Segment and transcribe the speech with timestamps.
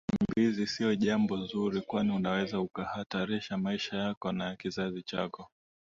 [0.13, 5.47] ukimbizi sio jambo zuri kwani unaweza ukahatarisha maisha yako na ya kizazi chako